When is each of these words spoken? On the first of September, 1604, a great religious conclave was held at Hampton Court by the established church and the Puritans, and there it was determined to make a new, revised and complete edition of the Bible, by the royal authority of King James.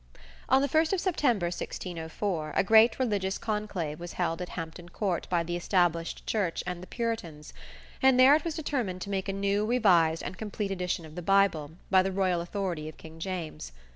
On 0.49 0.63
the 0.63 0.67
first 0.67 0.93
of 0.93 0.99
September, 0.99 1.45
1604, 1.45 2.53
a 2.55 2.63
great 2.63 2.97
religious 2.97 3.37
conclave 3.37 3.99
was 3.99 4.13
held 4.13 4.41
at 4.41 4.49
Hampton 4.57 4.89
Court 4.89 5.27
by 5.29 5.43
the 5.43 5.55
established 5.55 6.25
church 6.25 6.63
and 6.65 6.81
the 6.81 6.87
Puritans, 6.87 7.53
and 8.01 8.19
there 8.19 8.33
it 8.35 8.43
was 8.43 8.55
determined 8.55 9.01
to 9.01 9.11
make 9.11 9.29
a 9.29 9.33
new, 9.33 9.63
revised 9.63 10.23
and 10.23 10.39
complete 10.39 10.71
edition 10.71 11.05
of 11.05 11.13
the 11.13 11.21
Bible, 11.21 11.73
by 11.91 12.01
the 12.01 12.11
royal 12.11 12.41
authority 12.41 12.89
of 12.89 12.97
King 12.97 13.19
James. 13.19 13.73